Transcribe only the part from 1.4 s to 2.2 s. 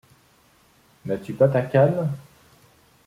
ta canne?…